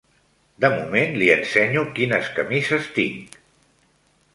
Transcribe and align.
De 0.65 0.71
moment 0.75 1.13
li 1.21 1.29
ensenyo 1.35 1.85
quines 2.01 2.33
camises 2.41 2.89
tinc. 3.01 3.41